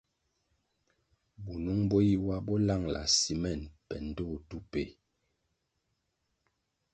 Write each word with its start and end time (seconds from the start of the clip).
Bunung 1.43 1.83
bo 1.89 1.97
yi 2.07 2.15
wa 2.25 2.37
bo 2.45 2.53
langʼla 2.67 3.01
simel 3.21 3.61
gina 3.61 3.71
pe 3.87 3.95
ndtoh 4.07 4.35
tu 4.49 4.57
peh. 4.71 4.91